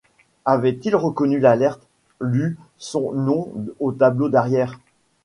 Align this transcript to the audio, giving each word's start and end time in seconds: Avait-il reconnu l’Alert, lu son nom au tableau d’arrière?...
Avait-il 0.45 0.95
reconnu 0.95 1.37
l’Alert, 1.37 1.79
lu 2.19 2.57
son 2.79 3.11
nom 3.13 3.53
au 3.79 3.91
tableau 3.91 4.29
d’arrière?... 4.29 4.79